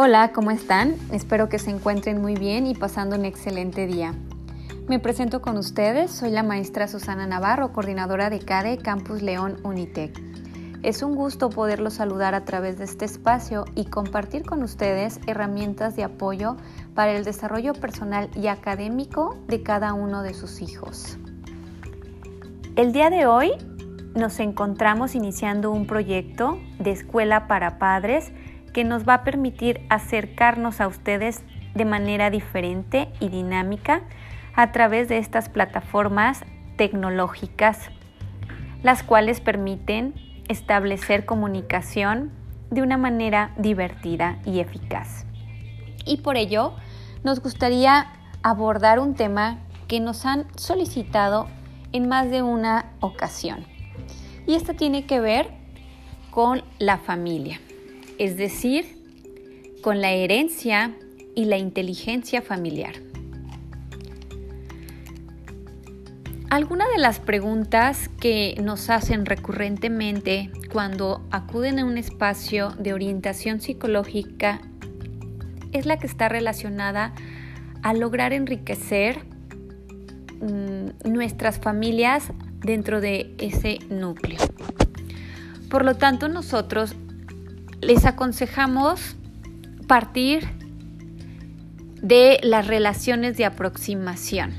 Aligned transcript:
Hola, 0.00 0.30
¿cómo 0.32 0.52
están? 0.52 0.94
Espero 1.10 1.48
que 1.48 1.58
se 1.58 1.70
encuentren 1.70 2.22
muy 2.22 2.36
bien 2.36 2.68
y 2.68 2.74
pasando 2.76 3.16
un 3.16 3.24
excelente 3.24 3.88
día. 3.88 4.14
Me 4.86 5.00
presento 5.00 5.42
con 5.42 5.56
ustedes, 5.56 6.12
soy 6.12 6.30
la 6.30 6.44
maestra 6.44 6.86
Susana 6.86 7.26
Navarro, 7.26 7.72
coordinadora 7.72 8.30
de 8.30 8.38
CADE 8.38 8.78
Campus 8.78 9.22
León 9.22 9.56
Unitec. 9.64 10.16
Es 10.84 11.02
un 11.02 11.16
gusto 11.16 11.50
poderlos 11.50 11.94
saludar 11.94 12.36
a 12.36 12.44
través 12.44 12.78
de 12.78 12.84
este 12.84 13.06
espacio 13.06 13.64
y 13.74 13.86
compartir 13.86 14.44
con 14.44 14.62
ustedes 14.62 15.18
herramientas 15.26 15.96
de 15.96 16.04
apoyo 16.04 16.56
para 16.94 17.10
el 17.10 17.24
desarrollo 17.24 17.72
personal 17.72 18.30
y 18.36 18.46
académico 18.46 19.36
de 19.48 19.64
cada 19.64 19.94
uno 19.94 20.22
de 20.22 20.32
sus 20.32 20.62
hijos. 20.62 21.18
El 22.76 22.92
día 22.92 23.10
de 23.10 23.26
hoy 23.26 23.50
nos 24.14 24.38
encontramos 24.38 25.16
iniciando 25.16 25.72
un 25.72 25.88
proyecto 25.88 26.60
de 26.78 26.92
escuela 26.92 27.48
para 27.48 27.80
padres 27.80 28.30
que 28.68 28.84
nos 28.84 29.08
va 29.08 29.14
a 29.14 29.24
permitir 29.24 29.80
acercarnos 29.88 30.80
a 30.80 30.86
ustedes 30.86 31.42
de 31.74 31.84
manera 31.84 32.30
diferente 32.30 33.08
y 33.20 33.28
dinámica 33.28 34.02
a 34.54 34.72
través 34.72 35.08
de 35.08 35.18
estas 35.18 35.48
plataformas 35.48 36.44
tecnológicas, 36.76 37.90
las 38.82 39.02
cuales 39.02 39.40
permiten 39.40 40.14
establecer 40.48 41.24
comunicación 41.26 42.32
de 42.70 42.82
una 42.82 42.96
manera 42.96 43.52
divertida 43.56 44.38
y 44.44 44.60
eficaz. 44.60 45.24
Y 46.04 46.18
por 46.18 46.36
ello, 46.36 46.74
nos 47.24 47.40
gustaría 47.40 48.12
abordar 48.42 48.98
un 48.98 49.14
tema 49.14 49.58
que 49.88 50.00
nos 50.00 50.26
han 50.26 50.46
solicitado 50.56 51.48
en 51.92 52.08
más 52.08 52.30
de 52.30 52.42
una 52.42 52.86
ocasión. 53.00 53.64
Y 54.46 54.54
esto 54.54 54.74
tiene 54.74 55.06
que 55.06 55.20
ver 55.20 55.50
con 56.30 56.62
la 56.78 56.98
familia, 56.98 57.60
es 58.18 58.36
decir, 58.36 58.84
con 59.82 60.00
la 60.00 60.12
herencia 60.12 60.96
y 61.34 61.44
la 61.44 61.56
inteligencia 61.56 62.42
familiar. 62.42 62.94
Algunas 66.50 66.88
de 66.88 66.98
las 66.98 67.20
preguntas 67.20 68.08
que 68.20 68.54
nos 68.62 68.88
hacen 68.88 69.26
recurrentemente 69.26 70.50
cuando 70.72 71.26
acuden 71.30 71.78
a 71.78 71.84
un 71.84 71.98
espacio 71.98 72.70
de 72.70 72.94
orientación 72.94 73.60
psicológica 73.60 74.60
es 75.72 75.84
la 75.84 75.98
que 75.98 76.06
está 76.06 76.28
relacionada 76.30 77.12
a 77.82 77.92
lograr 77.92 78.32
enriquecer 78.32 79.24
mm, 80.40 81.10
nuestras 81.10 81.58
familias 81.58 82.32
dentro 82.60 83.00
de 83.02 83.34
ese 83.38 83.78
núcleo. 83.90 84.38
Por 85.68 85.84
lo 85.84 85.96
tanto, 85.96 86.28
nosotros 86.28 86.96
les 87.80 88.04
aconsejamos 88.04 89.16
partir 89.86 90.46
de 92.02 92.38
las 92.42 92.66
relaciones 92.66 93.36
de 93.36 93.44
aproximación. 93.44 94.52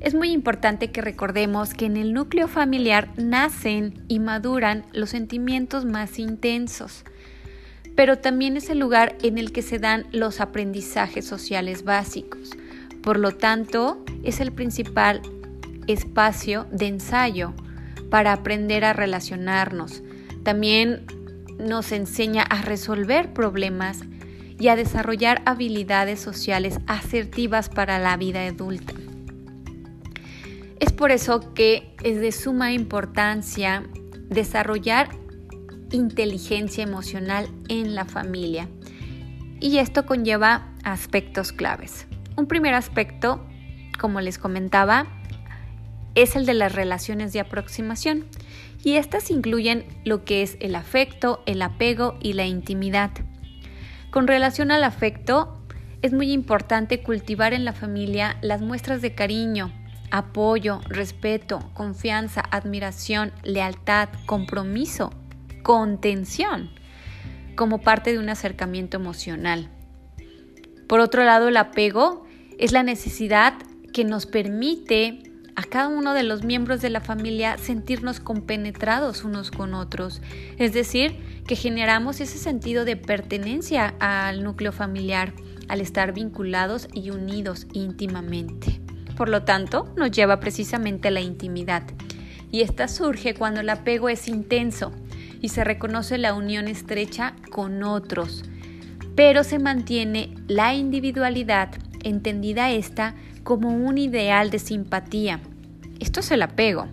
Es 0.00 0.14
muy 0.14 0.30
importante 0.30 0.92
que 0.92 1.00
recordemos 1.00 1.74
que 1.74 1.86
en 1.86 1.96
el 1.96 2.12
núcleo 2.12 2.48
familiar 2.48 3.08
nacen 3.16 4.04
y 4.08 4.20
maduran 4.20 4.84
los 4.92 5.10
sentimientos 5.10 5.84
más 5.84 6.18
intensos, 6.18 7.04
pero 7.96 8.18
también 8.18 8.56
es 8.56 8.70
el 8.70 8.78
lugar 8.78 9.16
en 9.22 9.38
el 9.38 9.52
que 9.52 9.62
se 9.62 9.78
dan 9.78 10.06
los 10.12 10.40
aprendizajes 10.40 11.26
sociales 11.26 11.82
básicos. 11.82 12.50
Por 13.02 13.18
lo 13.18 13.32
tanto, 13.32 14.04
es 14.22 14.40
el 14.40 14.52
principal 14.52 15.22
espacio 15.86 16.66
de 16.70 16.88
ensayo 16.88 17.54
para 18.10 18.32
aprender 18.32 18.84
a 18.84 18.92
relacionarnos. 18.92 20.02
También 20.44 21.06
nos 21.58 21.92
enseña 21.92 22.42
a 22.42 22.62
resolver 22.62 23.32
problemas 23.32 24.00
y 24.58 24.68
a 24.68 24.76
desarrollar 24.76 25.42
habilidades 25.44 26.20
sociales 26.20 26.78
asertivas 26.86 27.68
para 27.68 27.98
la 27.98 28.16
vida 28.16 28.46
adulta. 28.46 28.94
Es 30.80 30.92
por 30.92 31.10
eso 31.10 31.54
que 31.54 31.94
es 32.02 32.20
de 32.20 32.32
suma 32.32 32.72
importancia 32.72 33.82
desarrollar 34.28 35.08
inteligencia 35.90 36.84
emocional 36.84 37.48
en 37.68 37.94
la 37.94 38.04
familia. 38.04 38.68
Y 39.60 39.78
esto 39.78 40.04
conlleva 40.04 40.74
aspectos 40.84 41.52
claves. 41.52 42.06
Un 42.36 42.46
primer 42.46 42.74
aspecto, 42.74 43.46
como 43.98 44.20
les 44.20 44.38
comentaba, 44.38 45.06
es 46.16 46.34
el 46.34 46.46
de 46.46 46.54
las 46.54 46.74
relaciones 46.74 47.32
de 47.32 47.40
aproximación. 47.40 48.24
Y 48.82 48.94
estas 48.94 49.30
incluyen 49.30 49.84
lo 50.04 50.24
que 50.24 50.42
es 50.42 50.56
el 50.60 50.74
afecto, 50.74 51.42
el 51.46 51.62
apego 51.62 52.18
y 52.20 52.32
la 52.32 52.46
intimidad. 52.46 53.10
Con 54.10 54.26
relación 54.26 54.70
al 54.70 54.82
afecto, 54.82 55.60
es 56.02 56.12
muy 56.12 56.32
importante 56.32 57.02
cultivar 57.02 57.52
en 57.52 57.64
la 57.64 57.72
familia 57.72 58.38
las 58.40 58.62
muestras 58.62 59.02
de 59.02 59.14
cariño, 59.14 59.72
apoyo, 60.10 60.80
respeto, 60.88 61.70
confianza, 61.74 62.42
admiración, 62.50 63.32
lealtad, 63.42 64.08
compromiso, 64.24 65.12
contención, 65.62 66.70
como 67.56 67.80
parte 67.80 68.12
de 68.12 68.18
un 68.18 68.28
acercamiento 68.28 68.96
emocional. 68.96 69.68
Por 70.86 71.00
otro 71.00 71.24
lado, 71.24 71.48
el 71.48 71.56
apego 71.56 72.24
es 72.58 72.72
la 72.72 72.82
necesidad 72.82 73.54
que 73.92 74.04
nos 74.04 74.26
permite 74.26 75.25
a 75.56 75.62
cada 75.62 75.88
uno 75.88 76.12
de 76.14 76.22
los 76.22 76.44
miembros 76.44 76.82
de 76.82 76.90
la 76.90 77.00
familia 77.00 77.56
sentirnos 77.58 78.20
compenetrados 78.20 79.24
unos 79.24 79.50
con 79.50 79.74
otros, 79.74 80.20
es 80.58 80.72
decir, 80.74 81.16
que 81.46 81.56
generamos 81.56 82.20
ese 82.20 82.38
sentido 82.38 82.84
de 82.84 82.96
pertenencia 82.96 83.94
al 83.98 84.44
núcleo 84.44 84.70
familiar 84.70 85.32
al 85.68 85.80
estar 85.80 86.12
vinculados 86.12 86.88
y 86.92 87.10
unidos 87.10 87.66
íntimamente. 87.72 88.80
Por 89.16 89.28
lo 89.28 89.42
tanto, 89.44 89.92
nos 89.96 90.10
lleva 90.10 90.40
precisamente 90.40 91.08
a 91.08 91.10
la 91.10 91.20
intimidad. 91.20 91.82
Y 92.52 92.60
esta 92.60 92.86
surge 92.86 93.34
cuando 93.34 93.60
el 93.60 93.68
apego 93.70 94.08
es 94.08 94.28
intenso 94.28 94.92
y 95.40 95.48
se 95.48 95.64
reconoce 95.64 96.18
la 96.18 96.34
unión 96.34 96.68
estrecha 96.68 97.34
con 97.50 97.82
otros, 97.82 98.44
pero 99.14 99.42
se 99.42 99.58
mantiene 99.58 100.34
la 100.46 100.74
individualidad, 100.74 101.70
entendida 102.08 102.70
esta 102.70 103.14
como 103.42 103.70
un 103.70 103.98
ideal 103.98 104.50
de 104.50 104.58
simpatía. 104.58 105.40
Esto 106.00 106.20
es 106.20 106.30
el 106.30 106.42
apego. 106.42 106.86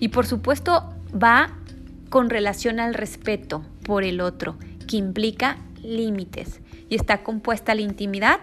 Y 0.00 0.08
por 0.08 0.26
supuesto 0.26 0.94
va 1.12 1.50
con 2.08 2.30
relación 2.30 2.80
al 2.80 2.94
respeto 2.94 3.64
por 3.84 4.04
el 4.04 4.20
otro, 4.20 4.56
que 4.86 4.96
implica 4.96 5.58
límites. 5.82 6.60
Y 6.88 6.94
está 6.96 7.22
compuesta 7.22 7.74
la 7.74 7.82
intimidad, 7.82 8.40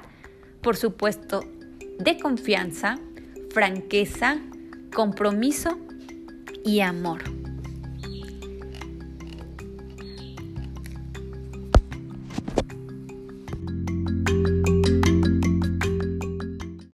por 0.61 0.77
supuesto, 0.77 1.43
de 1.99 2.17
confianza, 2.19 2.99
franqueza, 3.51 4.37
compromiso 4.93 5.77
y 6.63 6.81
amor. 6.81 7.34